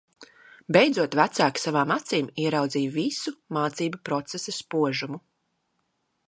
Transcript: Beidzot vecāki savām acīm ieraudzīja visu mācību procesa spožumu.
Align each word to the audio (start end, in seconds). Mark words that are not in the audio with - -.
Beidzot 0.77 1.17
vecāki 1.19 1.63
savām 1.63 1.93
acīm 1.95 2.29
ieraudzīja 2.45 2.95
visu 2.97 3.35
mācību 3.59 4.01
procesa 4.11 4.57
spožumu. 4.57 5.21